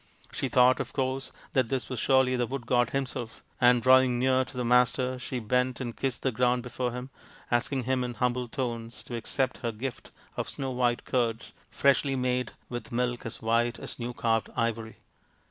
[0.31, 4.43] She thought, of course, that this was surely the wood god himself, and drawing near
[4.45, 7.11] to the Master she bent and kissed the ground before him,
[7.51, 12.53] asking him in humble tones to accept her gift of snow white curds freshly made
[12.67, 14.97] with milk as white as new carved ivory.